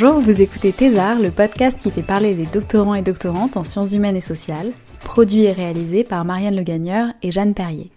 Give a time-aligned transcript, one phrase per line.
[0.00, 3.94] Bonjour, vous écoutez Thésard, le podcast qui fait parler les doctorants et doctorantes en sciences
[3.94, 4.70] humaines et sociales,
[5.00, 7.90] produit et réalisé par Marianne Le Gagneur et Jeanne Perrier.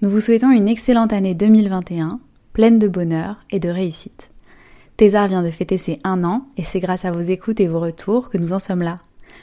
[0.00, 2.20] Nous vous souhaitons une excellente année 2021,
[2.54, 4.30] pleine de bonheur et de réussite.
[4.96, 7.80] Thésard vient de fêter ses un an et c'est grâce à vos écoutes et vos
[7.80, 9.00] retours que nous en sommes là.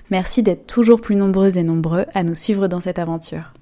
[0.09, 3.53] Merci d'être toujours plus nombreuses et nombreux à nous suivre dans cette aventure.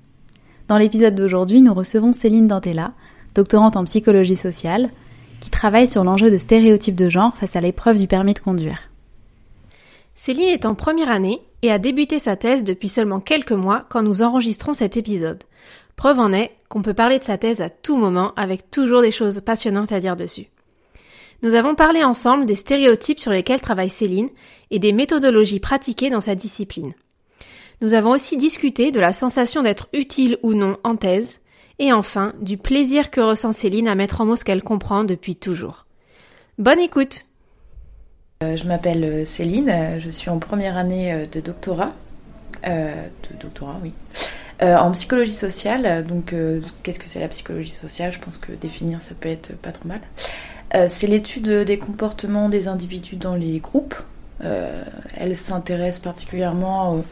[0.70, 2.94] Dans l'épisode d'aujourd'hui, nous recevons Céline Dantella,
[3.36, 4.90] doctorante en psychologie sociale,
[5.40, 8.90] qui travaille sur l'enjeu de stéréotypes de genre face à l'épreuve du permis de conduire.
[10.16, 14.02] Céline est en première année et a débuté sa thèse depuis seulement quelques mois quand
[14.02, 15.44] nous enregistrons cet épisode.
[15.96, 19.12] Preuve en est qu'on peut parler de sa thèse à tout moment avec toujours des
[19.12, 20.48] choses passionnantes à dire dessus.
[21.44, 24.30] Nous avons parlé ensemble des stéréotypes sur lesquels travaille Céline
[24.72, 26.94] et des méthodologies pratiquées dans sa discipline.
[27.82, 31.42] Nous avons aussi discuté de la sensation d'être utile ou non en thèse,
[31.80, 35.36] et enfin du plaisir que ressent Céline à mettre en mots ce qu'elle comprend depuis
[35.36, 35.86] toujours.
[36.58, 37.26] Bonne écoute
[38.44, 41.94] Euh, Je m'appelle euh, Céline, euh, je suis en première année de doctorat,
[42.64, 43.94] de doctorat oui,
[44.62, 46.06] en psychologie sociale.
[46.06, 46.34] Donc,
[46.82, 48.12] qu'est-ce que c'est la psychologie sociale?
[48.12, 50.02] Je pense que définir ça peut être pas trop mal.
[50.88, 53.96] C'est l'étude des comportements des individus dans les groupes.
[54.40, 57.04] Elle s'intéresse particulièrement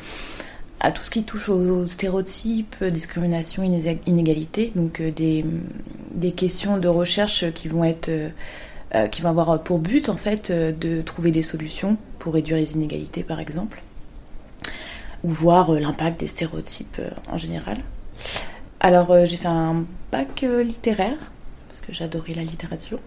[0.80, 6.88] à tout ce qui touche aux stéréotypes, discrimination, iné- inégalité, donc euh, des, questions de
[6.88, 8.30] recherche qui vont être euh,
[8.94, 12.74] euh, qui vont avoir pour but en fait de trouver des solutions pour réduire les
[12.74, 13.82] inégalités par exemple,
[15.24, 17.78] ou voir l'impact des stéréotypes en général.
[18.80, 21.18] Alors j'ai fait un bac littéraire
[21.68, 23.00] parce que j'adorais la littérature.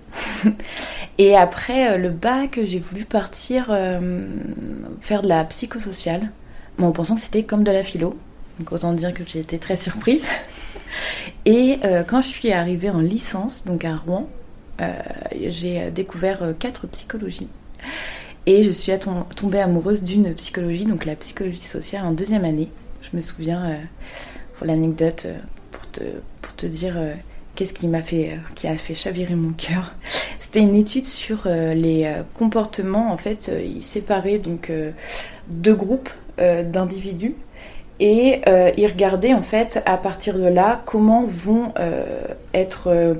[1.18, 3.66] Et après le bac, j'ai voulu partir
[5.00, 6.30] faire de la psychosociale,
[6.86, 8.16] en pensant que c'était comme de la philo.
[8.58, 10.28] Donc autant dire que j'ai été très surprise.
[11.44, 14.28] Et euh, quand je suis arrivée en licence, donc à Rouen,
[14.80, 14.92] euh,
[15.46, 17.48] j'ai euh, découvert quatre psychologies.
[18.46, 18.92] Et je suis
[19.36, 22.70] tombée amoureuse d'une psychologie, donc la psychologie sociale en deuxième année.
[23.02, 23.78] Je me souviens,
[24.56, 25.26] pour l'anecdote,
[25.70, 26.00] pour, te,
[26.40, 26.94] pour te dire
[27.54, 29.94] qu'est-ce qui m'a fait, qui a fait chavirer mon cœur.
[30.40, 34.72] C'était une étude sur les comportements, en fait, ils séparaient donc
[35.48, 36.08] deux groupes
[36.62, 37.34] d'individus.
[38.00, 42.04] Et euh, ils regardaient en fait à partir de là comment vont euh,
[42.54, 43.14] être euh,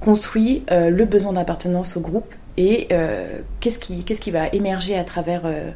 [0.00, 4.96] construits euh, le besoin d'appartenance au groupe et euh, qu'est-ce qui, qu'est-ce qui va émerger
[4.96, 5.70] à travers, euh,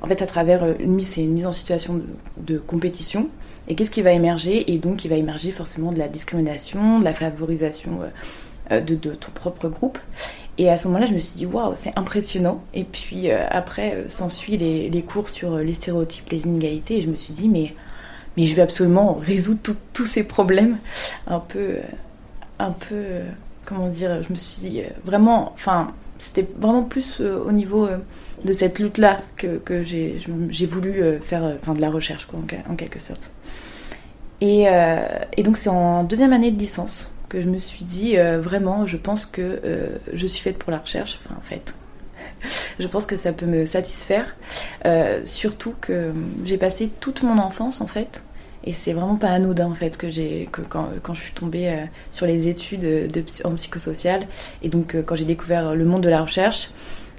[0.00, 2.00] en fait, à travers euh, une mise, une mise en situation
[2.38, 3.28] de, compétition.
[3.68, 4.72] Et qu'est-ce qui va émerger?
[4.72, 8.00] Et donc il va émerger forcément de la discrimination, de la favorisation
[8.70, 9.98] euh, de ton propre groupe.
[10.58, 12.62] Et à ce moment-là, je me suis dit, waouh, c'est impressionnant.
[12.74, 16.98] Et puis euh, après, euh, s'ensuit les, cours sur euh, les stéréotypes, les inégalités.
[16.98, 17.72] Et je me suis dit, mais,
[18.36, 20.76] mais je vais absolument résoudre tous ces problèmes.
[21.26, 21.76] Un peu,
[22.58, 23.02] un peu,
[23.64, 27.88] comment dire, je me suis dit, vraiment, enfin, c'était vraiment plus au niveau
[28.44, 33.00] de cette lutte-là que, j'ai voulu faire de la recherche, quoi, en, quel- en quelque
[33.00, 33.32] sorte.
[34.40, 34.66] Et
[35.38, 38.98] donc, c'est en deuxième année de licence que je me suis dit euh, vraiment, je
[38.98, 41.18] pense que euh, je suis faite pour la recherche.
[41.24, 41.74] Enfin, en fait,
[42.78, 44.36] je pense que ça peut me satisfaire.
[44.84, 46.12] Euh, surtout que
[46.44, 48.22] j'ai passé toute mon enfance en fait.
[48.64, 51.84] Et c'est vraiment pas anodin en fait que j'ai que quand, quand je suis tombée
[52.12, 53.10] sur les études
[53.42, 54.28] en psychosocial
[54.62, 56.70] et donc quand j'ai découvert le monde de la recherche,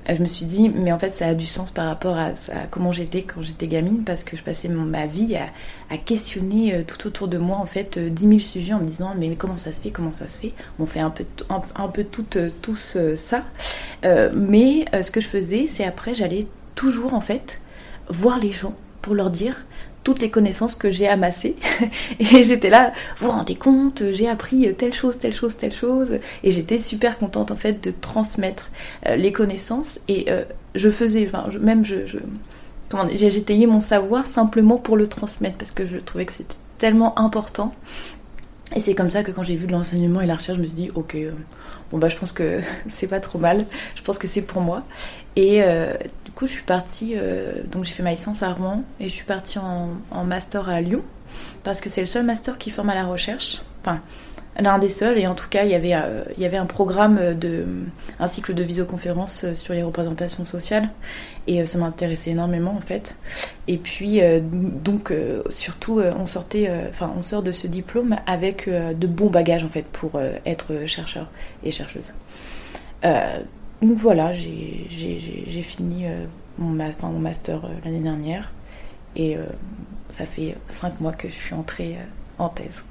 [0.07, 2.31] je me suis dit mais en fait ça a du sens par rapport à,
[2.69, 7.05] comment j'étais quand j'étais gamine parce que je passais ma vie à, questionner euh, tout
[7.05, 9.71] autour de moi en fait euh, 10 000 sujets en me disant mais, comment ça
[9.71, 10.53] se fait comment ça se fait?
[10.79, 12.03] On fait un peu un, un peu
[12.35, 13.43] euh, tous euh, ça.
[14.03, 17.61] Euh, mais euh, ce que je faisais c'est après j'allais toujours en fait
[18.09, 19.55] voir les gens pour leur dire
[20.03, 21.55] toutes les connaissances que j'ai amassées.
[22.19, 26.19] Et j'étais là vous vous rendez compte j'ai appris telle chose telle chose telle chose.
[26.43, 28.69] Et j'étais super contente en fait de transmettre
[29.07, 29.99] euh, les connaissances.
[30.07, 30.43] Et euh,
[30.75, 31.95] je faisais enfin même je,
[32.89, 36.55] comment j'ai- j'étayais mon savoir simplement pour le transmettre parce que je trouvais que c'était
[36.77, 37.73] tellement important.
[38.75, 40.67] Et c'est comme ça que quand j'ai vu de l'enseignement et la recherche je me
[40.67, 41.31] suis dit ok euh,
[41.91, 43.65] bon bah je pense que c'est pas trop mal.
[43.95, 44.83] Je pense que c'est pour moi
[45.35, 45.93] et euh,
[46.25, 49.13] du coup je suis partie euh, donc j'ai fait ma licence à Rouen et je
[49.13, 51.01] suis partie en, master à Lyon
[51.63, 54.01] parce que c'est le seul master qui forme à la recherche enfin
[54.59, 55.95] l'un des seuls, et en tout cas, il y avait,
[56.37, 57.65] il y avait un programme, de,
[58.19, 60.89] un cycle de visioconférences sur les représentations sociales,
[61.47, 63.17] et ça m'intéressait énormément en fait.
[63.67, 64.21] Et puis,
[64.51, 65.11] donc,
[65.49, 69.85] surtout, on sortait, enfin, on sort de ce diplôme avec de bons bagages en fait
[69.91, 71.31] pour être chercheur
[71.63, 72.13] et chercheuse.
[73.81, 76.05] Donc voilà, j'ai fini
[76.57, 78.51] mon, mon master euh, l'année dernière.
[79.15, 79.43] Et euh,
[80.09, 82.83] ça fait cinq mois que je suis entrée euh, en thèse.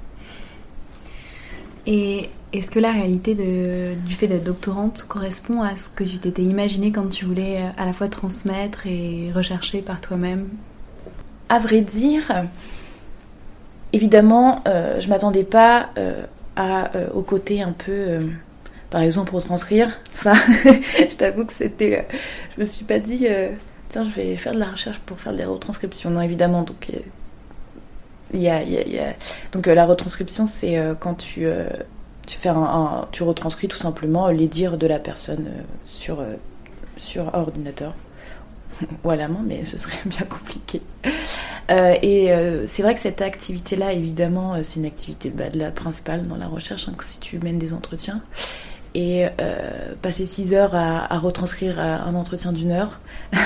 [1.85, 6.17] Et est-ce que la réalité de, du fait d'être doctorante correspond à ce que tu
[6.17, 10.47] t'étais imaginé quand tu voulais à la fois transmettre et rechercher par toi-même?
[11.49, 12.45] À vrai dire,
[13.91, 15.89] évidemment, je m'attendais pas
[16.55, 18.19] à, au côté un peu
[18.93, 20.33] par exemple retranscrire ça.
[20.63, 22.17] Je t'avoue que c'était euh,
[22.55, 23.49] je me suis pas dit euh,
[23.89, 26.11] tiens je vais faire de la recherche pour faire des retranscriptions.
[26.11, 26.99] Non évidemment donc euh,
[28.35, 29.15] il y, a, y a,
[29.51, 31.47] donc la retranscription c'est quand tu
[32.25, 35.47] tu fais un, tu retranscris tout simplement les dires de la personne
[35.85, 36.23] sur
[36.95, 37.95] sur ordinateur.
[39.03, 40.81] Ou à la main mais ce serait bien compliqué.
[41.69, 42.31] Et
[42.67, 46.37] c'est vrai que cette activité là évidemment c'est une activité bah, de la principale dans
[46.37, 48.21] la recherche hein, si tu mènes des entretiens
[48.95, 52.99] et euh, passer 6 heures à, retranscrire un entretien d'une heure,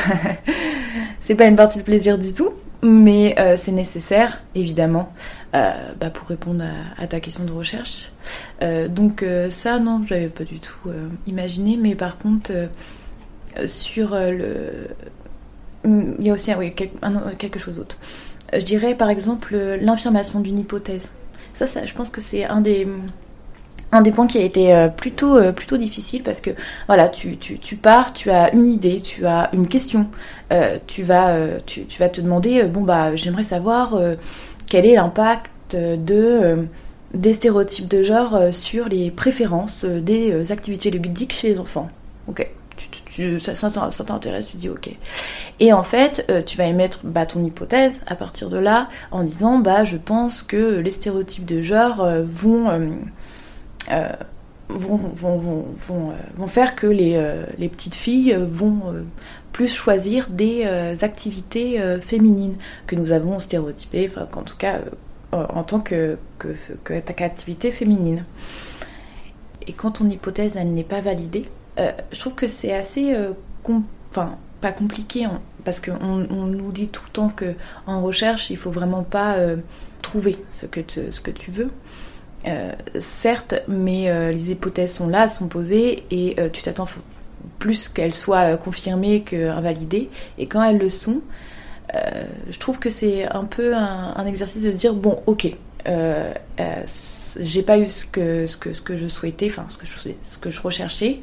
[1.22, 2.52] c'est pas une partie de plaisir du tout,
[2.82, 5.12] mais euh, c'est nécessaire, évidemment,
[5.56, 6.64] euh, bah, pour répondre
[6.98, 8.12] à, ta question de recherche.
[8.90, 10.90] donc ça, non, je l'avais pas du tout
[11.26, 12.52] imaginé, mais par contre,
[13.66, 14.88] sur le...
[15.86, 17.98] Il y a aussi oui, quelque chose d'autre.
[18.52, 21.12] Je dirais par exemple l'infirmation d'une hypothèse.
[21.54, 22.86] Ça, ça, je pense que c'est un des
[23.92, 26.52] un des points qui a été euh, plutôt, euh, plutôt difficile parce que
[26.88, 27.38] voilà, tu,
[27.82, 30.08] pars, tu as une idée, tu as une question,
[30.52, 31.48] euh, tu, vas,
[32.12, 34.00] te demander bon bah j'aimerais savoir
[34.68, 36.68] quel est l'impact de
[37.14, 41.90] des stéréotypes de genre sur les préférences des activités ludiques chez les enfants.
[42.28, 43.70] Ok, tu, ça, ça,
[44.06, 44.90] t'intéresse, tu dis ok.
[45.60, 49.60] Et en fait, tu vas émettre bah, ton hypothèse à partir de là en disant
[49.60, 52.70] bah je pense que les stéréotypes de genre vont
[53.92, 54.10] euh,
[54.70, 55.00] vont,
[55.90, 58.82] euh, faire que les, euh, petites filles vont
[59.54, 60.66] plus choisir des
[61.02, 62.56] activités féminines
[62.86, 64.82] que nous avons stéréotypées, enfin, en tout cas
[65.32, 66.54] en tant que, que,
[67.24, 68.26] activité féminine.
[69.66, 71.46] Et quand ton hypothèse elle n'est pas validée,
[71.78, 73.16] je trouve que c'est assez,
[74.10, 77.54] enfin pas compliqué, hein, parce qu'on on nous dit tout le temps que
[77.86, 79.38] en recherche il faut vraiment pas
[80.02, 81.72] trouver ce que, ce que tu veux.
[82.46, 86.88] Euh, certes, mais euh, les hypothèses sont là, sont posées, et euh, tu t'attends
[87.60, 90.10] plus qu'elles soient confirmées qu'invalidées.
[90.38, 91.22] Et quand elles le sont,
[92.50, 95.48] je trouve que c'est un peu un, exercice de dire bon, ok,
[97.40, 100.10] j'ai pas eu ce que, ce que, ce que je souhaitais, enfin ce que je,
[100.22, 101.20] ce que je recherchais,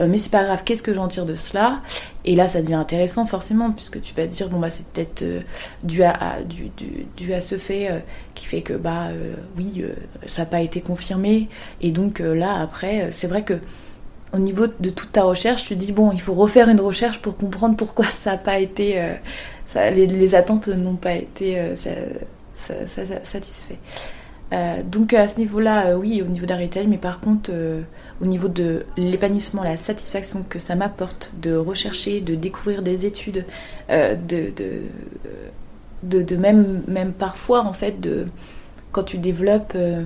[0.00, 1.80] mais c'est pas grave, qu'est-ce que j'en tire de cela?
[2.24, 5.24] Et là, ça devient intéressant forcément, puisque tu vas te dire bon bah c'est peut-être
[5.82, 6.70] dû, à, dû,
[7.16, 7.90] dû, à ce fait
[8.34, 9.08] qui fait que bah
[9.56, 9.84] oui,
[10.26, 11.48] ça n'a pas été confirmé.
[11.80, 13.54] Et donc là, après, c'est vrai que
[14.32, 17.36] au niveau de toute ta recherche, tu dis bon, il faut refaire une recherche pour
[17.36, 19.02] comprendre pourquoi ça n'a pas été,
[19.66, 21.60] ça, les, attentes n'ont pas été
[23.24, 23.78] satisfaites.
[24.50, 27.50] Donc à ce niveau-là, oui, au niveau d'arrêter, mais par contre,
[28.20, 33.44] au niveau de l'épanouissement, la satisfaction que ça m'apporte de rechercher, de découvrir des études,
[33.90, 34.52] de,
[36.02, 38.26] de, de, même, même parfois en fait de
[38.92, 40.02] quand tu développes euh,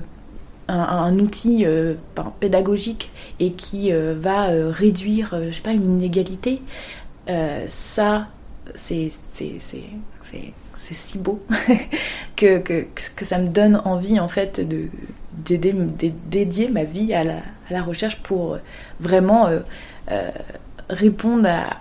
[0.68, 1.94] un, outil euh,
[2.40, 6.62] pédagogique et qui euh, va réduire, je sais pas, une inégalité,
[7.68, 8.28] ça,
[8.74, 9.10] c'est
[10.90, 11.44] si beau
[12.36, 12.86] que, que,
[13.16, 14.88] que, ça me donne envie en fait de
[15.46, 18.58] dédier ma vie à la, à la recherche pour
[19.00, 19.48] vraiment
[20.88, 21.72] répondre à,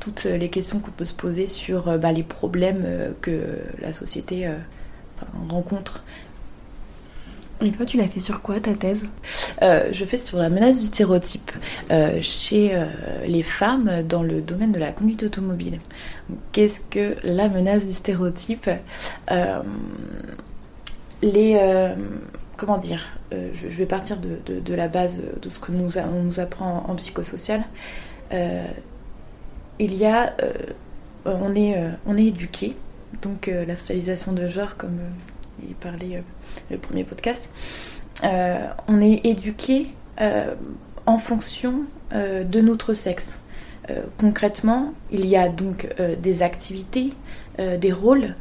[0.00, 2.84] toutes les questions qu'on peut se poser sur bah, les problèmes
[3.20, 3.40] que
[3.80, 4.48] la société
[5.48, 6.02] rencontre
[7.64, 9.04] et toi, tu l'as fait sur quoi ta thèse?
[9.62, 11.52] Euh, Je fais sur la menace du stéréotype
[11.90, 12.86] euh, chez euh,
[13.26, 15.78] les femmes dans le domaine de la conduite automobile.
[16.52, 18.68] Qu'est-ce que la menace du stéréotype?
[21.22, 21.92] Les
[22.56, 23.04] comment dire?
[23.30, 27.64] Je, vais partir de, la base de ce que nous, on nous apprend en, psychosocial.
[28.32, 30.34] il y a
[31.24, 31.76] on est
[32.06, 32.76] on est éduqué
[33.20, 34.98] donc la socialisation de genre comme
[35.68, 36.22] il parlait
[36.70, 37.48] le premier podcast,
[38.24, 39.88] euh, on est éduqué
[40.20, 40.54] euh,
[41.06, 43.38] en fonction euh, de notre sexe.
[44.18, 45.88] concrètement, il y a donc
[46.22, 47.12] des activités,
[47.58, 48.36] des rôles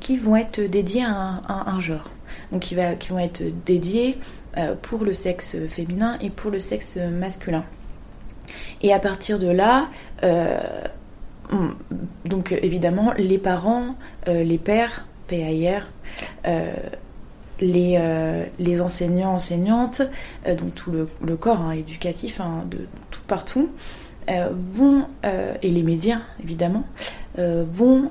[0.00, 2.10] qui vont être dédiés à un, genre.
[2.52, 4.18] Donc qui, va, qui vont être dédiés
[4.82, 7.64] pour le sexe féminin et pour le sexe masculin.
[8.82, 9.88] Et à partir de là,
[12.26, 13.96] donc évidemment, les parents,
[14.26, 15.88] les pères, PAIR,
[17.60, 17.98] les,
[18.58, 20.02] les enseignants, enseignantes,
[20.46, 23.70] donc tout le, corps hein, éducatif hein, de tout partout,
[24.28, 26.84] euh, vont, euh, et les médias évidemment,
[27.38, 28.10] euh, vont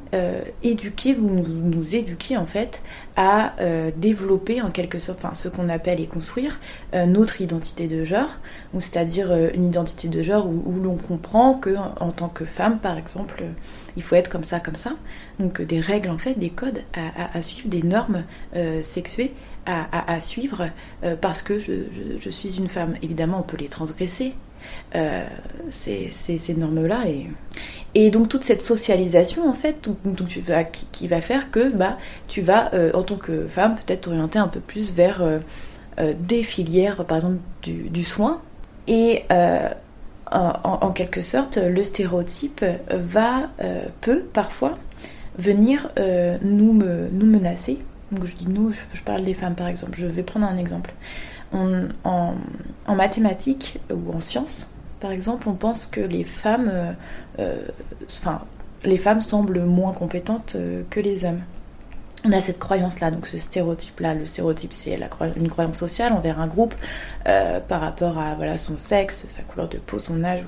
[0.64, 2.82] éduquer, vont nous, éduquer en fait
[3.18, 3.54] à
[3.98, 6.60] développer en quelque sorte, enfin ce qu'on appelle et construire
[6.94, 8.30] notre identité de genre,
[8.74, 13.44] c'est-à-dire une identité de genre où, l'on comprend que en, tant que femme par exemple,
[13.96, 14.92] il faut être comme ça, comme ça,
[15.40, 18.24] donc des règles en fait, des codes à, suivre, des normes
[18.84, 19.34] sexuées
[19.66, 20.70] à, suivre
[21.22, 22.96] parce que je, suis une femme.
[23.02, 24.34] Évidemment, on peut les transgresser,
[24.96, 25.26] euh,
[25.72, 27.08] ces, normes-là.
[27.08, 27.28] Et,
[27.96, 31.98] et donc toute cette socialisation, en fait, donc, tu vas, qui, va faire que bah,
[32.28, 35.40] tu vas, euh, en tant que femme, peut-être t'orienter un peu plus vers euh,
[36.20, 38.42] des filières, par exemple, du, soin.
[38.88, 39.24] Et
[40.32, 43.50] en, quelque sorte, le stéréotype va,
[44.02, 44.78] peut parfois
[45.40, 45.90] venir
[46.44, 47.80] nous, nous menacer.
[48.12, 49.98] Donc je dis nous, je parle des femmes par exemple.
[49.98, 50.94] Je vais prendre un exemple
[51.54, 52.34] en,
[52.88, 54.68] mathématiques ou en sciences,
[55.06, 56.92] par exemple, on pense que les femmes, euh,
[57.38, 57.68] euh,
[58.08, 58.42] enfin,
[58.84, 61.42] les femmes semblent moins compétentes euh, que les hommes.
[62.24, 64.16] On a cette croyance-là, donc ce stéréotype-là.
[64.16, 64.98] Le stéréotype, c'est
[65.36, 66.74] une croyance sociale envers un groupe
[67.24, 70.44] par rapport à son sexe, sa couleur de peau, son âge,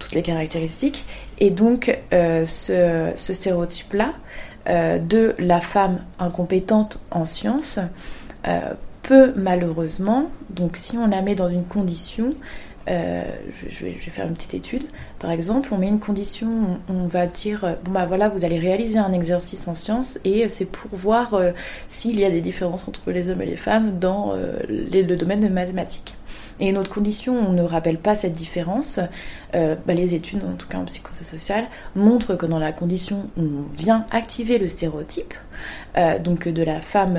[0.00, 1.04] toutes les caractéristiques.
[1.38, 4.14] Et donc, ce stéréotype-là
[4.66, 7.78] de la femme incompétente en sciences
[9.08, 12.34] peut malheureusement, donc si on la met dans une condition,
[12.90, 13.22] euh,
[13.70, 14.82] je, vais, faire une petite étude.
[15.18, 18.98] Par exemple, on met une condition, on, va dire, bon bah voilà, vous allez réaliser
[18.98, 21.52] un exercice en sciences et c'est pour voir euh,
[21.88, 25.40] s'il y a des différences entre les hommes et les femmes dans euh, le domaine
[25.40, 26.17] de mathématiques.
[26.60, 29.00] Et une autre condition, on ne rappelle pas cette différence.
[29.52, 33.76] Bah, les études, en tout cas en psychosocial, montrent que dans la condition où on
[33.76, 35.34] vient activer le stéréotype,
[36.24, 37.18] donc de la femme,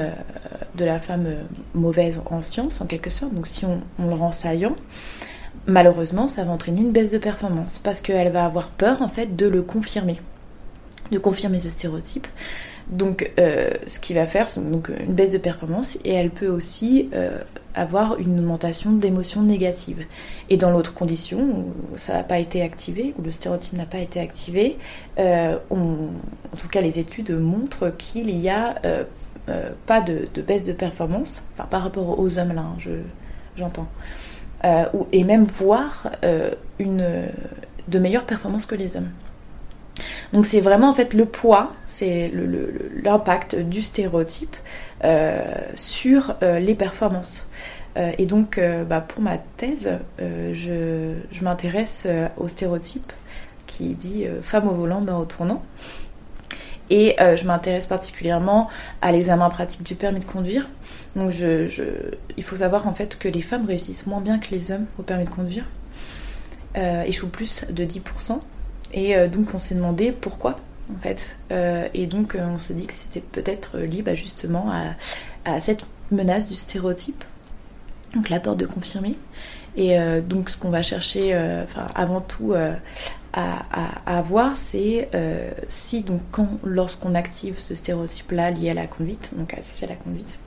[0.76, 1.28] de la femme
[1.74, 4.76] mauvaise en sciences en quelque sorte, donc si on, on le rend saillant,
[5.68, 9.36] malheureusement, ça va entraîner une baisse de performance parce qu'elle va avoir peur en fait
[9.36, 10.20] de le confirmer,
[11.12, 12.28] de confirmer ce stéréotype.
[12.90, 16.48] Donc, euh, ce qui va faire, c'est donc une baisse de performance et elle peut
[16.48, 17.40] aussi euh,
[17.76, 20.06] avoir une augmentation d'émotions négatives.
[20.50, 24.00] Et dans l'autre condition, où ça n'a pas été activé, où le stéréotype n'a pas
[24.00, 24.78] été activé,
[25.20, 28.76] euh, en tout cas, les études montrent qu'il n'y a
[29.88, 32.78] pas de, baisse de performance, par rapport aux hommes là, hein,
[33.56, 33.88] j'entends.
[34.66, 37.06] Euh, et même voir euh, une,
[37.88, 39.10] de meilleures performances que les hommes.
[40.34, 42.32] Donc c'est vraiment en fait le poids, c'est
[43.04, 44.56] l'impact du stéréotype
[45.04, 47.48] euh, sur les performances.
[47.96, 53.12] et donc bah, pour ma thèse, je, m'intéresse au stéréotype
[53.68, 55.64] qui dit femme au volant, main au tournant.
[56.90, 58.70] Et je m'intéresse particulièrement
[59.02, 60.70] à l'examen pratique du permis de conduire
[61.16, 61.68] donc je,
[62.38, 65.04] il faut savoir en fait que les femmes réussissent moins bien que les hommes au
[65.04, 65.66] permis de conduire,
[66.78, 68.40] euh, échouent plus de 10%.
[68.94, 70.60] Et euh, donc on s'est demandé pourquoi
[70.96, 71.38] en fait.
[71.52, 74.72] Euh, et donc on s'est dit que c'était peut-être lié bah, justement
[75.46, 77.24] à, cette menace du stéréotype,
[78.14, 79.16] donc la peur de confirmer.
[79.78, 81.34] Et donc ce qu'on va chercher,
[81.96, 82.54] avant tout
[83.34, 85.10] à, voir, c'est
[85.70, 89.96] si donc quand lorsqu'on active ce stéréotype-là lié à la conduite, donc associé à la
[89.96, 90.38] conduite,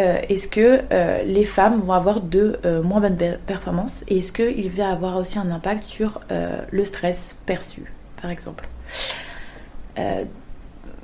[0.00, 4.32] euh, est-ce que euh, les femmes vont avoir de euh, moins bonnes performances et est-ce
[4.32, 7.84] qu'il va avoir aussi un impact sur le stress perçu,
[8.20, 8.68] par exemple?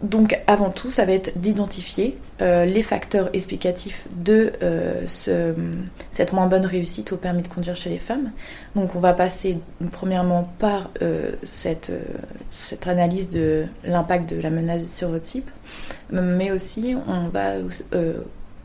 [0.03, 4.53] donc avant tout, ça va être d'identifier les facteurs explicatifs de
[5.07, 8.31] cette moins bonne réussite au permis de conduire chez les femmes.
[8.75, 9.59] Donc on va passer
[9.93, 10.91] premièrement par
[11.43, 11.93] cette,
[12.87, 15.51] analyse de l'impact de la menace du stéréotype,
[16.11, 17.57] mais aussi on va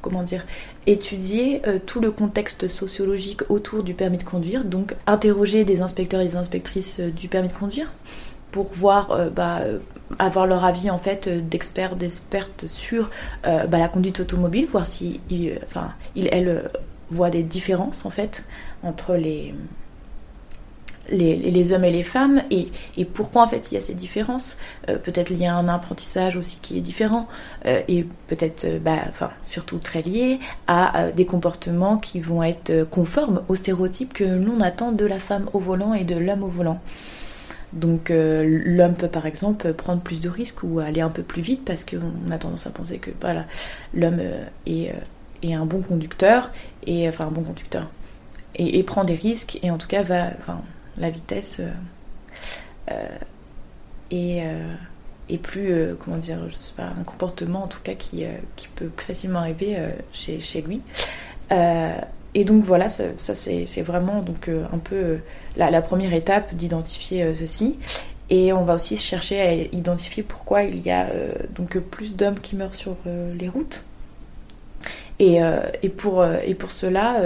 [0.04, 0.46] comment dire,
[0.86, 6.22] étudier euh, tout le contexte sociologique autour du permis de conduire, donc interroger des inspecteurs
[6.22, 7.92] et des inspectrices euh, du permis de conduire
[8.52, 9.62] pour voir, euh, bah,
[10.20, 13.10] avoir leur avis en fait d'experts, d'expertes sur
[13.44, 15.20] bah, la conduite automobile, voir si,
[15.66, 16.70] enfin, ils, elles
[17.10, 18.46] voient des différences en fait
[18.84, 19.56] entre les
[21.10, 22.70] les, hommes et les femmes et,
[23.06, 24.58] pourquoi en fait il y a ces différences?
[24.90, 27.28] Euh, peut-être lié à un apprentissage aussi qui est différent
[27.66, 32.88] euh, et peut-être, euh, bah, enfin surtout très lié à des comportements qui vont être
[32.90, 36.48] conformes aux stéréotypes que l'on attend de la femme au volant et de l'homme au
[36.48, 36.80] volant.
[37.74, 41.66] Donc l'homme peut par exemple prendre plus de risques ou aller un peu plus vite
[41.66, 43.46] parce qu'on a tendance à penser que voilà,
[43.96, 44.22] l'homme
[44.68, 44.94] est,
[45.42, 46.52] est un bon conducteur,
[46.86, 47.90] et enfin un bon conducteur,
[48.56, 50.62] et, et, prend des risques, et en tout cas va, enfin
[50.98, 51.62] la vitesse
[54.12, 54.44] est,
[55.30, 56.40] est, plus, comment dire,
[56.78, 58.26] un comportement en tout cas qui,
[58.76, 59.78] peut plus facilement arriver
[60.12, 60.82] chez, lui.
[61.50, 65.18] et donc voilà, ça, c'est vraiment un peu
[65.58, 67.78] la, première étape d'identifier ceci.
[68.30, 72.40] Et on va aussi chercher à identifier pourquoi il y a euh, donc plus d'hommes
[72.40, 73.84] qui meurent sur euh, les routes.
[75.20, 77.22] Et, euh, et, et pour cela,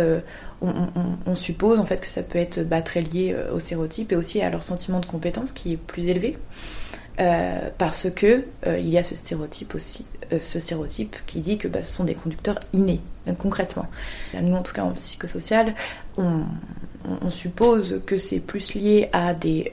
[0.62, 4.42] on, suppose en fait que ça peut être bah, très lié aux stéréotypes et aussi
[4.42, 6.38] à leur sentiment de compétence qui est plus élevé.
[7.78, 11.94] parce que il y a ce stéréotype aussi, ce stéréotype qui dit que bah, ce
[11.94, 13.02] sont des conducteurs innés,
[13.38, 13.86] concrètement.
[14.42, 15.76] Nous, en tout cas en psychosocial,
[16.18, 16.44] on,
[17.30, 19.72] suppose que c'est plus lié à des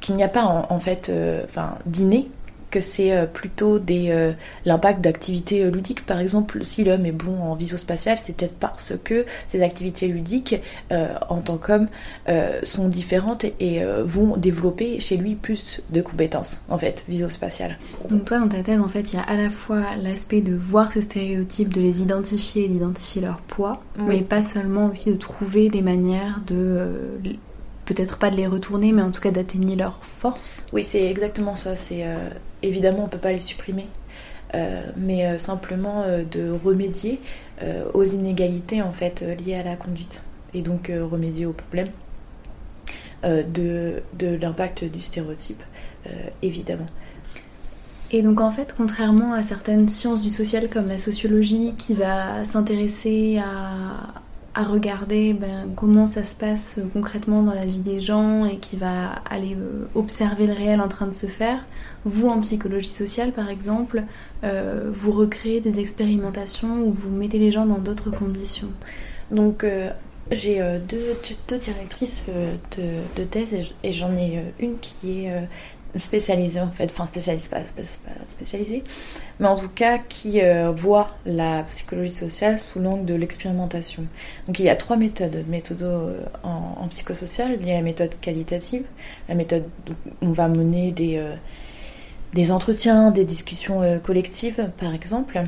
[0.00, 2.28] qu'il n'y a pas en, fait euh, enfin, d'inné,
[2.72, 4.32] que c'est euh, plutôt des euh,
[4.64, 6.04] l'impact d'activités ludiques.
[6.04, 10.60] Par exemple, si l'homme est bon en visospatial, c'est peut-être parce que ces activités ludiques,
[10.90, 11.88] en tant qu'homme,
[12.62, 17.78] sont différentes et, vont développer chez lui plus de compétences, en fait, visospatiales.
[18.08, 20.54] Donc toi, dans ta thèse, en fait, il y a à la fois l'aspect de
[20.54, 25.68] voir ces stéréotypes, de les identifier, d'identifier leur poids, mais pas seulement aussi de trouver
[25.68, 27.12] des manières de
[27.84, 30.66] peut-être pas de les retourner, mais en tout cas d'atteindre leur force.
[30.72, 31.76] Oui, c'est exactement ça.
[31.76, 32.30] C'est euh,
[32.62, 33.86] évidemment on peut pas les supprimer,
[34.54, 37.20] euh, mais euh, simplement de remédier
[37.94, 41.90] aux inégalités en fait liées à la conduite et donc remédier aux problèmes
[43.22, 45.62] de, de l'impact du stéréotype,
[46.42, 46.88] évidemment.
[48.10, 52.44] Et donc en fait, contrairement à certaines sciences du social comme la sociologie qui va
[52.44, 54.21] s'intéresser à,
[54.54, 58.58] à regarder ben, comment ça se passe euh, concrètement dans la vie des gens et
[58.58, 61.64] qui va aller euh, observer le réel en train de se faire.
[62.04, 64.02] Vous, en psychologie sociale, par exemple,
[64.44, 68.68] euh, vous recréez des expérimentations où vous mettez les gens dans d'autres conditions.
[69.30, 69.64] Donc,
[70.30, 71.16] j'ai deux,
[71.48, 72.26] deux, directrices
[72.76, 72.82] de,
[73.16, 75.48] de thèse et j'en ai une qui est
[75.98, 77.60] spécialisée en fait, enfin spécialisée, pas,
[78.26, 78.82] spécialisée,
[79.40, 84.04] mais en tout cas qui euh, voit la psychologie sociale sous l'angle de l'expérimentation.
[84.46, 87.56] Donc il y a trois méthodes, méthodes euh, en, psychosocial.
[87.60, 88.84] Il y a la méthode qualitative,
[89.28, 91.34] la méthode où on va mener des, euh,
[92.32, 95.42] des entretiens, des discussions collectives par exemple.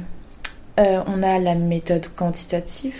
[0.76, 2.94] on a la méthode quantitative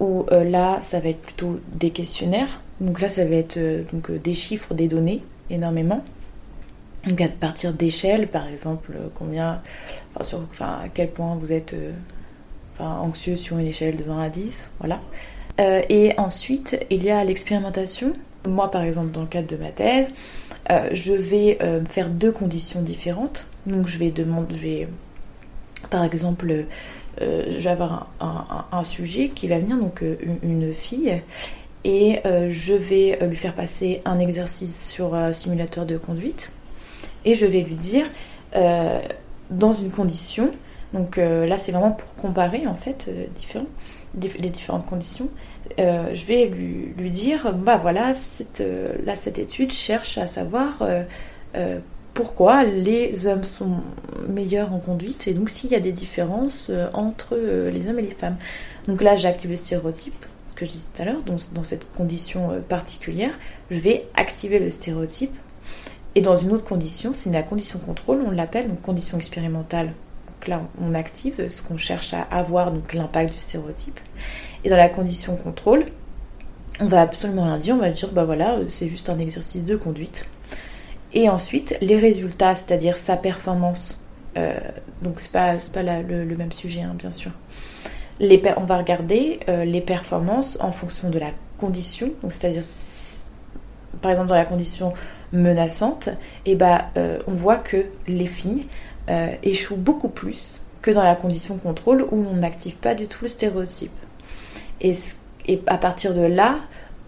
[0.00, 2.60] où là ça va être plutôt des questionnaires.
[2.80, 3.58] Donc là ça va être
[3.92, 6.04] donc, des chiffres, des données énormément.
[7.06, 9.60] Donc à partir d'échelles, par exemple, combien,
[10.14, 11.92] enfin, à quel point vous êtes euh,
[12.78, 15.00] anxieux sur une échelle de 20 à 10, voilà.
[15.60, 18.12] Euh, et ensuite, il y a l'expérimentation.
[18.48, 20.08] Moi, par exemple, dans le cadre de ma thèse,
[20.70, 21.58] euh, je vais
[21.90, 23.46] faire deux conditions différentes.
[23.66, 24.88] Donc je vais demander,
[25.90, 26.66] par exemple,
[27.20, 30.02] je vais avoir un, sujet qui va venir, donc
[30.42, 31.20] une fille,
[31.84, 36.50] et je vais lui faire passer un exercice sur un simulateur de conduite
[37.24, 38.06] et je vais lui dire
[38.54, 39.00] euh,
[39.50, 40.50] dans une condition,
[40.92, 43.26] donc euh, là c'est vraiment pour comparer en fait euh,
[44.14, 45.28] les différentes conditions,
[45.78, 48.62] je vais lui, dire bah voilà, cette,
[49.04, 50.82] là cette étude cherche à savoir
[52.12, 53.76] pourquoi les hommes sont
[54.28, 58.10] meilleurs en conduite et donc s'il y a des différences entre les hommes et les
[58.10, 58.36] femmes.
[58.86, 62.50] Donc là j'active le stéréotype, ce que je disais tout à l'heure, dans cette condition
[62.68, 63.32] particulière,
[63.70, 65.34] je vais activer le stéréotype
[66.14, 69.86] et dans une autre condition, c'est la condition contrôle, on l'appelle donc condition expérimentale.
[70.26, 73.98] Donc là, on active ce qu'on cherche à avoir, donc l'impact du stéréotype.
[74.64, 75.86] Et dans la condition contrôle,
[76.80, 79.76] on va absolument rien dire, on va dire bah voilà, c'est juste un exercice de
[79.76, 80.26] conduite.
[81.14, 83.98] Et ensuite, les résultats, c'est-à-dire sa performance,
[84.36, 84.58] euh,
[85.02, 87.30] donc c'est pas, pas le, même sujet, hein, bien sûr.
[88.20, 92.62] On va regarder euh, les performances en fonction de la condition, donc c'est-à-dire
[94.00, 94.94] par exemple dans la condition
[95.32, 96.08] menaçante,
[96.46, 98.66] et eh bah, ben, euh, on voit que les filles
[99.10, 103.20] euh, échouent beaucoup plus que dans la condition contrôle où on n'active pas du tout
[103.22, 103.92] le stéréotype.
[104.80, 104.94] Et,
[105.66, 106.58] à partir de là,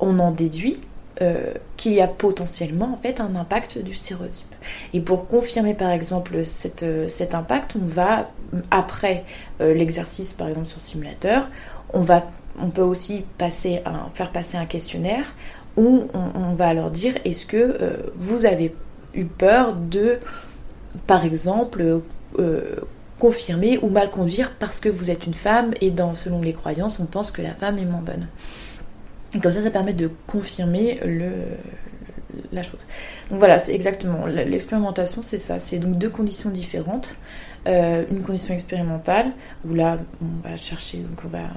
[0.01, 0.81] on en déduit
[1.21, 4.53] euh, qu'il y a potentiellement en fait un impact du stéréotype.
[4.93, 8.31] Et pour confirmer par exemple cet impact, on va,
[8.71, 9.25] après
[9.61, 11.49] l'exercice par exemple sur simulateur,
[11.93, 12.29] on, va,
[12.61, 13.83] on peut aussi passer
[14.15, 15.27] faire passer un questionnaire
[15.77, 18.75] où on, va leur dire est-ce que euh, vous avez
[19.15, 20.19] eu peur de,
[21.07, 22.01] par exemple,
[22.39, 22.61] euh,
[23.19, 27.01] confirmer ou mal conduire parce que vous êtes une femme et dans, selon les croyances,
[27.01, 28.29] on pense que la femme est moins bonne.
[29.35, 31.31] Et comme ça, ça permet de confirmer le,
[32.53, 32.87] la chose.
[33.31, 34.27] Donc voilà, c'est exactement.
[34.27, 35.59] L'expérimentation, c'est ça.
[35.59, 37.17] C'est donc deux conditions différentes.
[37.67, 39.33] Euh, une condition expérimentale,
[39.67, 41.49] où là, on va chercher, donc on va,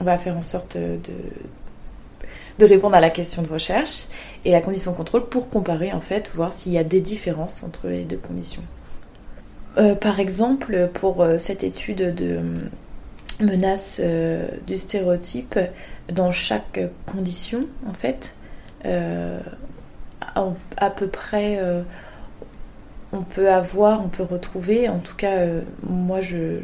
[0.00, 0.98] on va faire en sorte de,
[2.58, 4.04] de répondre à la question de recherche,
[4.44, 7.88] et la condition contrôle pour comparer, en fait, voir s'il y a des différences entre
[7.88, 8.62] les deux conditions.
[9.78, 12.40] Euh, par exemple, pour euh, cette étude de
[13.40, 14.00] menace
[14.66, 15.58] du stéréotype,
[16.12, 18.36] dans chaque condition, en fait,
[18.84, 21.58] à, peu près
[23.12, 26.60] on peut avoir, on peut retrouver, en tout cas, euh, moi, je,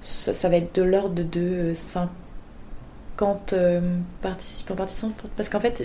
[0.00, 2.08] ça, va être de l'ordre de 50
[3.52, 3.80] euh,
[4.22, 5.84] participants, participantes, parce qu'en fait,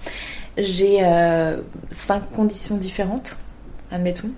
[0.58, 1.58] j'ai euh,
[1.90, 3.38] cinq conditions différentes,
[3.90, 4.30] admettons,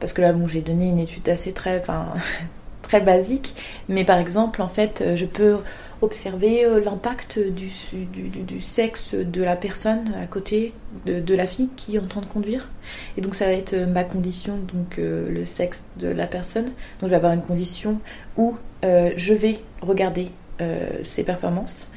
[0.00, 1.82] parce que là, bon, j'ai donné une étude assez très,
[2.82, 3.54] très basique,
[3.88, 5.58] mais par exemple, en fait, je peux
[6.00, 7.70] observer euh, l'impact du,
[8.60, 10.72] sexe de la personne à côté
[11.06, 12.68] de, la fille qui est en train de conduire.
[13.16, 16.66] Et donc ça va être euh, ma condition, donc euh, le sexe de la personne.
[16.66, 18.00] Donc je vais avoir une condition
[18.36, 20.30] où je vais regarder
[21.02, 21.90] ses performances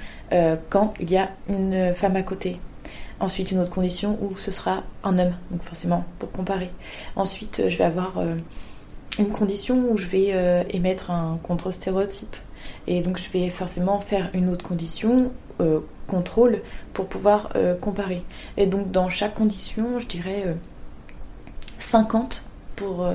[0.69, 2.59] quand il y a une femme à côté.
[3.19, 6.69] Ensuite, une autre condition où ce sera un homme, donc forcément pour comparer.
[7.15, 8.19] Ensuite, je vais avoir
[9.19, 12.35] une condition où je vais émettre un contre-stéréotype.
[12.87, 16.61] Et donc je vais forcément faire une autre condition, euh, contrôle,
[16.93, 18.23] pour pouvoir euh, comparer.
[18.57, 20.55] Et donc dans chaque condition, je dirais
[21.79, 23.07] 50 euh, pour...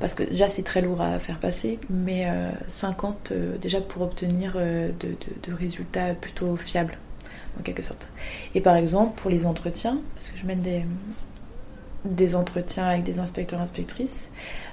[0.00, 2.26] parce que déjà c'est très lourd à faire passer, mais
[2.68, 6.96] 50 déjà pour obtenir de, résultats plutôt fiables,
[7.58, 8.12] en quelque sorte.
[8.54, 10.62] Et par exemple, pour les entretiens, parce que je mène
[12.04, 14.30] des, entretiens avec des inspecteurs inspectrices,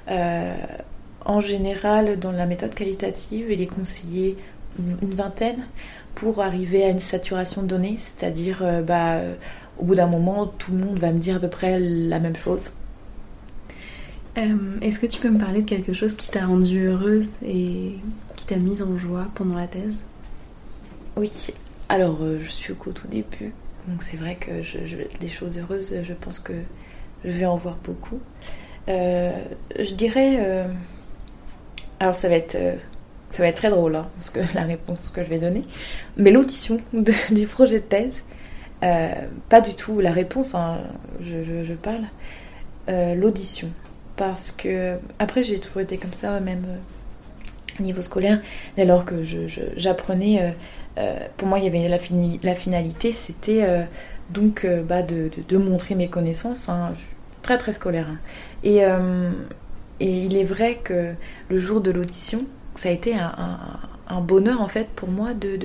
[0.07, 4.37] en général, dans la méthode qualitative, il est conseillé
[4.79, 5.65] une vingtaine
[6.13, 9.33] pour arriver à une saturation de données, c'est-à-dire euh, bah, euh,
[9.77, 12.35] au bout d'un moment, tout le monde va me dire à peu près la même
[12.35, 12.71] chose.
[14.37, 17.93] Euh, est-ce que tu peux me parler de quelque chose qui t'a rendue heureuse et
[18.35, 20.03] qui t'a mise en joie pendant la thèse?
[21.15, 21.31] Oui,
[21.87, 23.53] alors je suis au tout début,
[23.87, 24.51] donc c'est vrai que
[25.19, 26.51] des choses heureuses, je pense que
[27.23, 28.19] je vais en voir beaucoup.
[28.87, 30.67] je dirais
[31.99, 32.75] alors ça va être, euh,
[33.31, 35.63] ça va être très drôle, hein, parce que la réponse que je vais donner.
[36.17, 36.79] Mais l'audition
[37.31, 38.23] du projet de thèse,
[38.83, 39.13] euh,
[39.49, 40.79] pas du tout la réponse, hein,
[41.21, 42.03] je, parle,
[42.89, 43.69] euh, l'audition.
[44.17, 46.65] Parce que, après j'ai toujours été comme ça, même
[47.79, 48.41] au niveau scolaire,
[48.77, 49.23] alors que
[49.75, 50.53] j'apprenais,
[51.37, 51.97] pour moi il y avait la,
[52.43, 53.65] la finalité, c'était
[54.29, 56.93] donc bah, de, de, montrer mes connaissances, hein,
[57.41, 58.07] très très scolaire.
[58.63, 58.81] Et
[59.99, 61.13] et il est vrai que
[61.49, 65.57] le jour de l'audition, ça a été un, bonheur en fait pour moi de,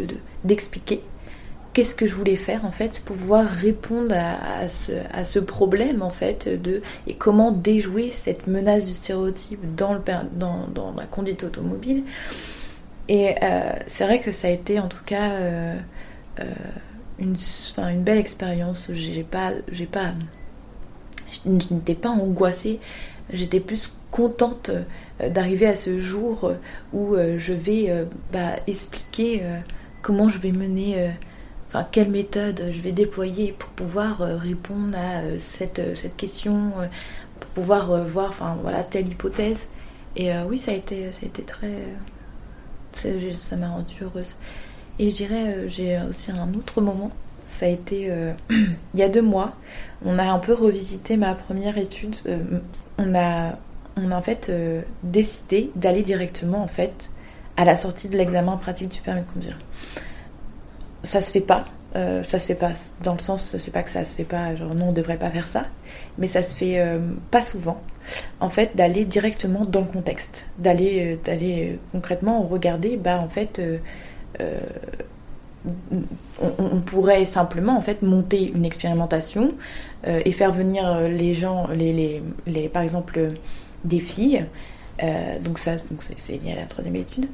[0.45, 1.03] d'expliquer
[1.73, 6.49] qu'est-ce que je voulais faire en fait pour pouvoir répondre à, ce, problème en fait
[6.61, 10.01] de et comment déjouer cette menace du stéréotype dans, le,
[10.33, 12.05] dans, dans la conduite automobile.
[13.11, 15.77] Et euh, c'est vrai que ça a été en tout cas euh,
[16.39, 16.45] euh,
[17.19, 17.35] une,
[18.03, 18.89] belle expérience.
[18.95, 20.13] J'ai pas, j'ai pas,
[21.45, 22.79] je n'étais pas angoissée.
[23.33, 24.71] J'étais plus contente
[25.19, 26.53] d'arriver à ce jour
[26.93, 29.43] où je vais bah, expliquer
[30.03, 31.11] comment je vais mener,
[31.71, 36.73] enfin quelle méthode je vais déployer pour pouvoir répondre à cette, cette question,
[37.39, 39.69] pour pouvoir voir enfin voilà telle hypothèse.
[40.17, 41.73] Et oui, ça a été, ça a été très,
[42.93, 44.35] ça m'a rendue heureuse.
[44.99, 47.13] Et je dirais, j'ai aussi un autre moment.
[47.47, 48.11] Ça a été
[48.51, 49.55] il y a deux mois.
[50.05, 52.17] On a un peu revisité ma première étude.
[52.99, 53.57] on a
[53.97, 57.11] on a en fait euh, décidé d'aller directement en fait
[57.57, 59.59] à la sortie de l'examen pratique du permis de conduire.
[61.03, 61.65] Ça se fait pas,
[61.97, 64.55] euh, ça se fait pas dans le sens, c'est pas que ça se fait pas,
[64.55, 65.67] genre non on devrait pas faire ça,
[66.19, 66.99] mais ça se fait euh,
[67.31, 67.81] pas souvent.
[68.41, 73.61] En fait, d'aller directement dans le contexte, d'aller d'aller concrètement regarder, bah en fait.
[76.41, 79.53] On, pourrait simplement en fait monter une expérimentation
[80.07, 83.33] et faire venir les gens, les, les par exemple
[83.85, 84.47] des filles.
[85.03, 85.73] Euh, donc ça,
[86.19, 87.27] c'est lié à la troisième étude.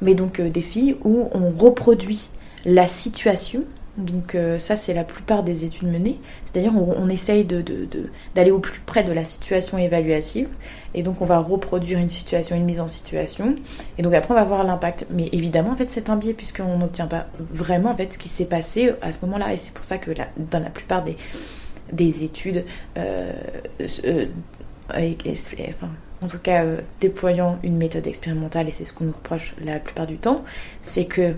[0.00, 2.28] Mais donc euh, des filles où on reproduit
[2.64, 3.64] la situation.
[3.96, 6.20] Donc euh, ça, c'est la plupart des études menées.
[6.46, 10.48] C'est-à-dire on, essaye d'aller au plus près de la situation évaluative.
[10.94, 13.56] Et donc on va reproduire une situation, une mise en situation.
[13.98, 15.06] Et donc après on va voir l'impact.
[15.10, 18.28] Mais évidemment, en fait, c'est un biais puisqu'on n'obtient pas vraiment en fait ce qui
[18.28, 19.52] s'est passé à ce moment-là.
[19.52, 21.16] Et c'est pour ça que dans la plupart des,
[21.92, 22.64] des études
[26.22, 29.78] en tout cas euh, déployant une méthode expérimentale, et c'est ce qu'on nous reproche la
[29.78, 30.44] plupart du temps,
[30.82, 31.34] c'est que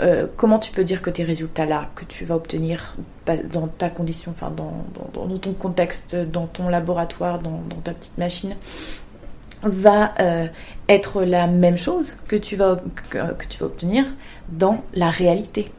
[0.00, 2.96] euh, comment tu peux dire que tes résultats là, que tu vas obtenir
[3.52, 8.56] dans ta condition, enfin dans, dans, ton contexte, dans ton laboratoire, dans, ta petite machine,
[9.62, 10.46] va euh,
[10.88, 14.06] être la même chose que tu vas, que, tu vas obtenir
[14.48, 15.70] dans la réalité?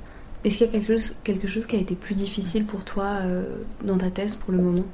[0.43, 3.19] Est-ce qu'il y a quelque chose, quelque chose qui a été plus difficile pour toi
[3.21, 3.43] euh,
[3.83, 4.85] dans ta thèse pour le moment?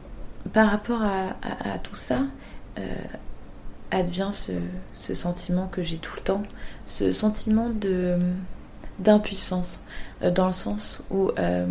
[0.53, 2.21] Par rapport à, tout ça,
[3.91, 4.53] advient ce,
[4.95, 6.43] ce, sentiment que j'ai tout le temps,
[6.87, 8.17] ce sentiment de
[8.99, 9.81] d'impuissance,
[10.23, 11.67] euh, dans le sens où, euh,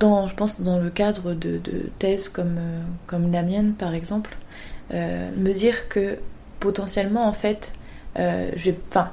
[0.00, 1.60] dans, je pense dans le cadre de,
[1.98, 4.36] thèses comme, euh, comme la mienne par exemple,
[4.90, 6.16] me dire que
[6.60, 7.74] potentiellement en fait,
[8.16, 9.10] enfin,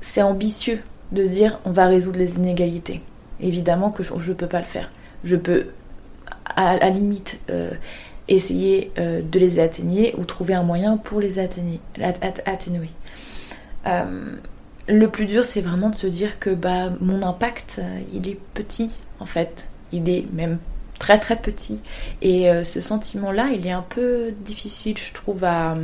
[0.00, 0.80] c'est ambitieux
[1.12, 3.02] de se dire on va résoudre les inégalités.
[3.38, 4.90] Évidemment que je ne peux pas le faire.
[5.24, 5.66] Je peux
[6.46, 7.38] à la limite
[8.28, 11.80] essayer de les atténuer ou trouver un moyen pour les atténuer
[14.88, 18.38] le plus dur, c'est vraiment de se dire que bah, mon impact, euh, il est
[18.54, 19.68] petit en fait.
[19.92, 20.58] Il est même
[20.98, 21.82] très très petit.
[22.22, 25.74] Et euh, ce sentiment-là, il est un peu difficile, je trouve, à,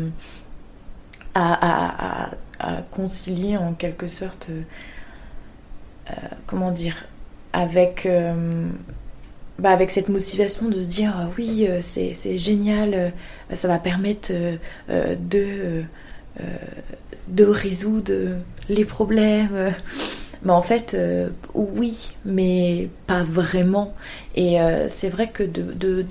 [2.91, 4.51] concilier en quelque sorte.
[4.51, 6.15] Euh,
[6.47, 7.05] comment dire
[7.55, 8.09] avec,
[9.59, 13.13] bah, avec cette motivation de se dire oui, c'est génial,
[13.53, 14.33] ça va permettre
[14.89, 15.85] de
[17.33, 18.13] de résoudre
[18.69, 19.75] les problèmes.
[20.45, 23.95] Mais en fait, euh, oui, mais pas vraiment.
[24.35, 26.05] Et euh, c'est vrai que de, de,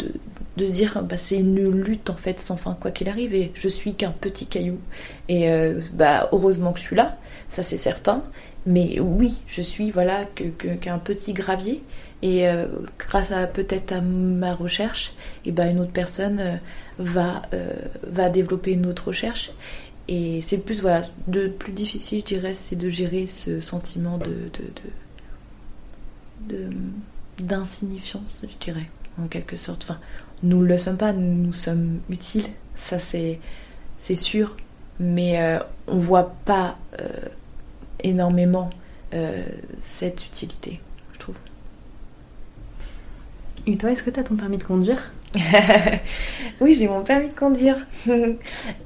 [0.58, 3.36] de, se dire, bah, c'est une lutte en fait, sans fin, quoi qu'il arrive.
[3.36, 4.80] Et je suis qu'un petit caillou.
[5.28, 7.18] Et euh, bah, heureusement que je suis là,
[7.50, 8.24] ça c'est certain.
[8.66, 10.26] Mais oui, je suis voilà
[10.82, 11.84] qu'un petit gravier.
[12.24, 12.46] Et
[13.00, 16.60] grâce à peut-être à ma recherche, et bah, une autre personne
[17.00, 17.42] va,
[18.04, 19.52] va développer une autre recherche.
[20.14, 24.52] Et c'est plus, voilà, de plus difficile, je dirais, c'est de gérer ce sentiment de,
[26.50, 26.70] de,
[27.40, 29.84] d'insignifiance, je dirais, en quelque sorte.
[29.84, 30.00] Enfin,
[30.44, 33.40] nous le sommes pas, nous sommes utiles, ça c'est,
[34.00, 34.58] c'est sûr,
[35.00, 37.08] mais euh, on voit pas euh,
[38.02, 38.70] énormément
[39.14, 39.46] euh,
[39.82, 40.82] cette utilité,
[41.14, 41.38] je trouve.
[43.66, 45.10] Et toi, est-ce que tu as ton permis de conduire?
[46.62, 47.78] oui, j'ai mon permis de conduire.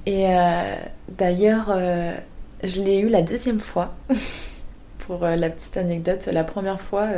[0.06, 0.76] Et euh,
[1.10, 2.16] d'ailleurs, euh,
[2.64, 3.96] je l'ai eu la deuxième fois.
[5.00, 7.10] Pour euh, la petite anecdote, la première fois,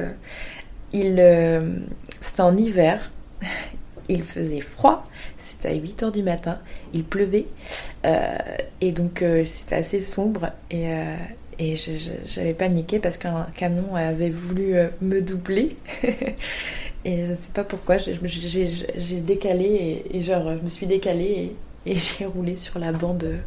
[0.92, 3.12] c'était en hiver.
[4.10, 5.06] Il faisait froid,
[5.38, 6.60] c'était à 8h du matin,
[6.94, 7.46] il pleuvait,
[8.80, 11.76] et donc c'était assez sombre, et
[12.26, 15.76] j'avais paniqué parce qu'un camion avait voulu me doubler.
[17.06, 21.56] Et je ne sais pas pourquoi, j'ai décalé et, genre, je me suis décalée
[21.86, 23.40] et, j'ai roulé sur la bande,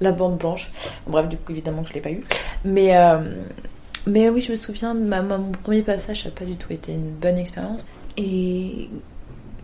[0.00, 0.70] la bande blanche.
[1.06, 2.22] Bref, du coup, évidemment, je ne l'ai pas eu.
[2.64, 3.18] Mais, euh,
[4.06, 7.38] mais oui, je me souviens, mon premier passage n'a pas du tout été une bonne
[7.38, 7.86] expérience.
[8.16, 8.88] Et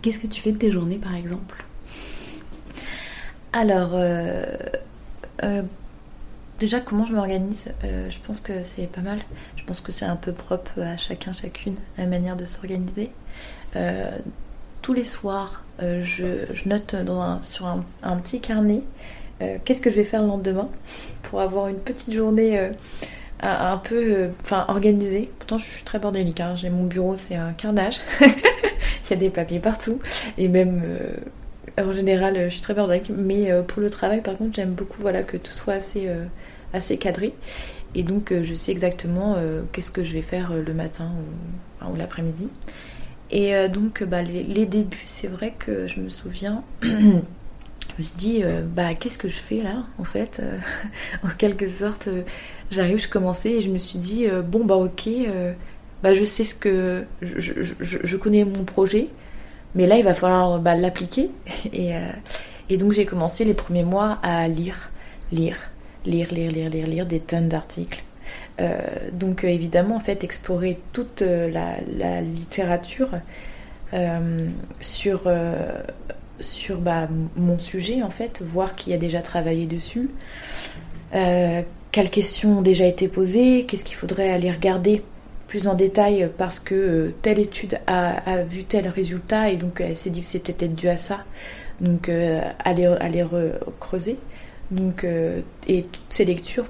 [0.03, 1.65] qu'est-ce que tu fais de tes journées, par exemple?
[3.53, 4.47] Alors, euh,
[5.45, 5.63] euh,
[6.59, 7.73] déjà, comment je m'organise?
[7.83, 9.21] Je pense que c'est pas mal.
[9.57, 13.11] Je pense que c'est un peu propre à chacun, chacune, la manière de s'organiser.
[13.77, 14.11] Euh,
[14.83, 16.95] tous les soirs, euh, je, note
[17.43, 18.83] sur un, petit carnet
[19.43, 20.69] euh, qu'est-ce que je vais faire le lendemain
[21.23, 22.71] pour avoir une petite journée
[23.41, 25.31] un, peu organisée.
[25.39, 26.41] Pourtant, je suis très bordélique.
[26.41, 26.55] Hein.
[26.55, 28.01] J'ai mon bureau, c'est un carnage.
[28.21, 30.01] Il y a des papiers partout.
[30.39, 30.83] Et même
[31.79, 33.11] en général, je suis très bordélique.
[33.11, 36.09] Mais pour le travail, par contre, j'aime beaucoup voilà, que tout soit assez,
[36.73, 37.35] assez cadré.
[37.95, 39.37] Et donc, je sais exactement
[39.73, 41.11] qu'est-ce que je vais faire le matin
[41.83, 42.49] ou l'après-midi.
[43.31, 48.17] Et euh, donc, bah, les, débuts, c'est vrai que je me souviens, je me suis
[48.17, 50.59] dit, euh, bah, qu'est-ce que je fais là, en fait euh,
[51.25, 52.09] En quelque sorte,
[52.71, 55.09] j'arrive, je commençais et je me suis dit, bon, bah, ok,
[56.03, 57.05] bah, je sais ce que.
[57.23, 59.09] Je, connais mon projet,
[59.75, 61.31] mais là, il va falloir bah, l'appliquer.
[61.73, 61.93] Et,
[62.71, 64.91] et donc, j'ai commencé les premiers mois à lire,
[65.33, 65.57] lire,
[66.07, 68.03] lire, lire, lire, lire, lire des tonnes d'articles
[68.61, 68.79] euh,
[69.13, 73.11] donc euh, évidemment, en fait, explorer toute euh, la, littérature
[74.81, 75.31] sur,
[76.41, 80.11] sur bah, mon sujet, en fait, voir qui a déjà travaillé dessus,
[81.13, 85.05] quelles questions ont déjà été posées, qu'est-ce qu'il faudrait aller regarder
[85.47, 90.11] plus en détail parce que telle étude a, vu tel résultat et donc elle s'est
[90.11, 91.21] dit que c'était peut-être dû à ça.
[91.81, 93.25] Donc aller, aller
[93.79, 94.19] creuser.
[94.73, 95.07] Donc,
[95.69, 96.67] et toutes ces lectures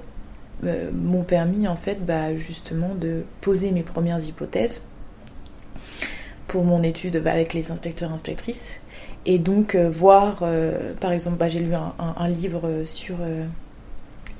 [0.63, 4.79] euh, m'ont permis en fait bah, justement de poser mes premières hypothèses
[6.47, 8.79] pour mon étude bah, avec les inspecteurs inspectrices
[9.25, 13.17] et donc euh, voir euh, par exemple bah, j'ai lu un, livre sur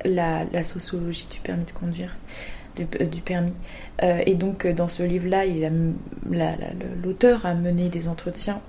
[0.05, 2.15] la, sociologie du permis de conduire,
[2.77, 2.85] du,
[3.21, 3.53] permis.
[4.01, 5.43] et donc dans ce livre-là,
[7.03, 8.61] l'auteur a mené des entretiens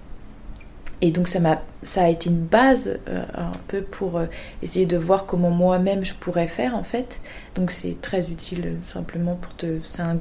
[1.03, 4.27] et donc ça, m'a, ça a été une base euh, un peu pour euh,
[4.63, 7.21] essayer de voir comment moi-même je pourrais faire en fait.
[7.55, 9.79] Donc c'est très utile euh, simplement pour te...
[9.87, 10.19] C'est un,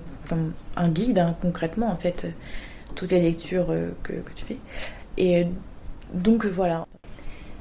[0.76, 2.28] un guide hein, concrètement en fait,
[2.96, 3.68] toutes les lectures
[4.04, 4.58] que, que, tu fais.
[5.18, 5.48] Et
[6.14, 6.86] donc voilà.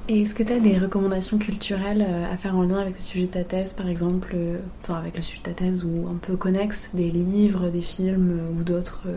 [0.07, 3.25] Et est-ce que tu as des recommandations culturelles à faire en lien avec le sujet
[3.27, 4.35] de ta thèse par exemple,
[4.83, 8.39] enfin avec le sujet de ta thèse ou un peu connexe, des livres, des films
[8.59, 9.07] ou d'autres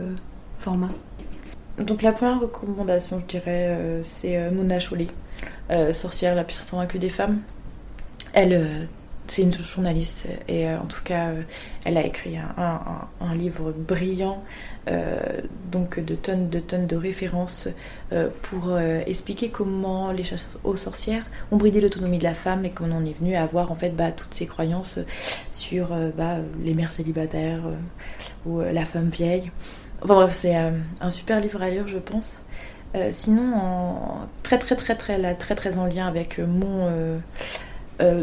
[0.60, 0.92] formats?
[1.78, 5.08] Donc la première recommandation, je dirais, euh, c'est euh, Mona Chollet,
[5.70, 7.40] euh, sorcière la puissance invaincue des femmes.
[8.32, 8.88] Elle,
[9.26, 11.30] c'est une journaliste et en tout cas,
[11.84, 14.42] elle a écrit un, livre brillant,
[15.70, 17.68] donc de tonnes de tonnes de références
[18.42, 22.98] pour expliquer comment les chasses aux sorcières ont bridé l'autonomie de la femme et comment
[22.98, 24.98] on est venu à avoir en fait bah, toutes ces croyances
[25.52, 27.62] sur bah, les mères célibataires
[28.46, 29.50] ou la femme vieille.
[30.02, 32.46] Enfin bref, c'est euh, un super livre à lire, je pense.
[32.94, 33.52] Euh, sinon,
[34.42, 37.20] très très très très là, très très en lien avec euh, mon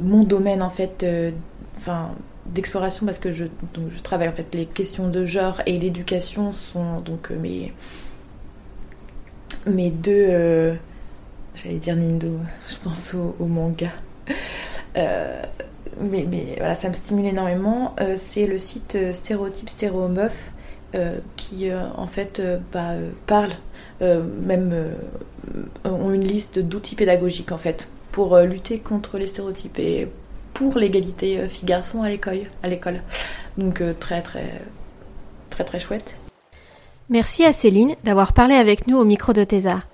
[0.02, 1.06] mon domaine en fait,
[1.78, 2.12] enfin
[2.46, 3.46] d'exploration parce que je
[3.90, 7.74] je travaille en fait les questions de genre et l'éducation sont donc mes
[9.66, 10.78] mes deux
[11.56, 13.90] j'allais dire Nindo, je pense au, manga.
[14.96, 17.98] mais, mais voilà, ça me stimule énormément.
[18.16, 20.54] c'est le site Stéréotype Stéréomeuf
[21.36, 22.94] qui euh, en fait euh, bah,
[23.28, 23.56] parlent,
[24.02, 24.74] même
[25.86, 30.08] ont une liste d'outils pédagogiques en fait pour lutter contre les stéréotypes et
[30.54, 32.42] pour l'égalité filles-garçons à l'école.
[32.62, 33.02] À l'école.
[33.58, 34.62] Donc très très
[35.50, 36.18] très très chouette.
[37.10, 39.88] Merci à Céline d'avoir parlé avec nous au micro de Thésar.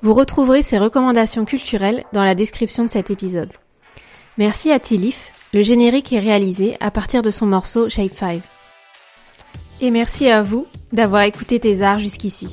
[0.00, 3.52] Vous retrouverez ses recommandations culturelles dans la description de cet épisode.
[4.38, 8.40] Merci à Tilif, le générique est réalisé à partir de son morceau Shape 5.
[9.80, 12.48] Et merci à vous d'avoir écouté Thésard jusqu'ici.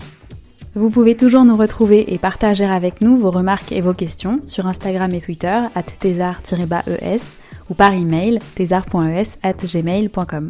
[0.74, 4.68] Vous pouvez toujours nous retrouver et partager avec nous vos remarques et vos questions sur
[4.68, 7.38] Instagram et Twitter at thésard-es
[7.70, 10.50] ou par email thésard.es at gmail.com.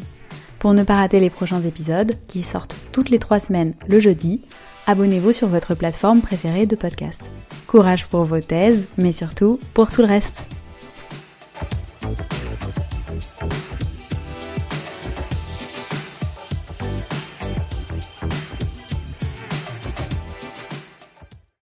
[0.60, 4.42] Pour ne pas rater les prochains épisodes, qui sortent toutes les trois semaines le jeudi,
[4.86, 7.22] abonnez-vous sur votre plateforme préférée de podcast.
[7.66, 10.44] Courage pour vos thèses, mais surtout pour tout le reste.